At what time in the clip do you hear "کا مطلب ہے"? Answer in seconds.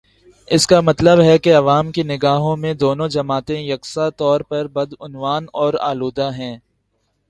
0.67-1.37